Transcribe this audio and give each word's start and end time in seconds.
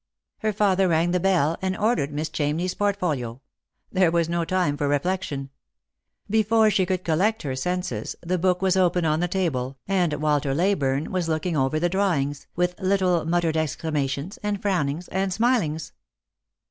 Her 0.39 0.51
father 0.51 0.87
rang 0.87 1.11
the 1.11 1.19
bell, 1.19 1.59
and 1.61 1.77
ordered 1.77 2.11
Miss 2.11 2.27
Chamney's 2.27 2.73
port 2.73 2.97
folio. 2.97 3.39
There 3.91 4.09
was 4.09 4.27
no 4.27 4.43
time 4.45 4.75
for 4.75 4.87
reflection. 4.87 5.51
Before 6.27 6.71
she 6.71 6.87
could 6.87 7.03
collect 7.03 7.43
her 7.43 7.55
senses, 7.55 8.15
the 8.21 8.39
book 8.39 8.63
was 8.63 8.75
open 8.75 9.05
on 9.05 9.19
the 9.19 9.27
table, 9.27 9.77
and 9.87 10.11
Walter 10.15 10.55
Leyburne 10.55 11.11
was 11.11 11.29
looking 11.29 11.55
over 11.55 11.79
the 11.79 11.87
drawings, 11.87 12.47
with 12.55 12.79
little 12.79 13.25
muttered 13.25 13.53
exclama 13.55 14.09
tions, 14.09 14.37
and 14.41 14.59
frownings, 14.59 15.07
and 15.11 15.31
smilings. 15.31 15.91